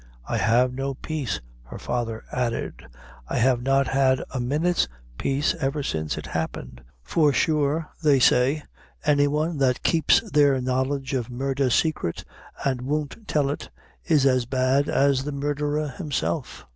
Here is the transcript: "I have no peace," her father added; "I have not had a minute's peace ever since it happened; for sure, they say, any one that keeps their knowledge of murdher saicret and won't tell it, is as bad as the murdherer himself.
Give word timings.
"I 0.27 0.37
have 0.37 0.73
no 0.73 0.95
peace," 0.95 1.41
her 1.65 1.77
father 1.77 2.23
added; 2.31 2.87
"I 3.27 3.37
have 3.37 3.61
not 3.61 3.85
had 3.89 4.23
a 4.33 4.39
minute's 4.39 4.87
peace 5.19 5.53
ever 5.59 5.83
since 5.83 6.17
it 6.17 6.25
happened; 6.25 6.81
for 7.03 7.31
sure, 7.31 7.87
they 8.03 8.17
say, 8.19 8.63
any 9.05 9.27
one 9.27 9.59
that 9.59 9.83
keeps 9.83 10.19
their 10.31 10.59
knowledge 10.59 11.13
of 11.13 11.29
murdher 11.29 11.69
saicret 11.69 12.23
and 12.65 12.81
won't 12.81 13.27
tell 13.27 13.51
it, 13.51 13.69
is 14.03 14.25
as 14.25 14.47
bad 14.47 14.89
as 14.89 15.23
the 15.23 15.31
murdherer 15.31 15.89
himself. 15.89 16.65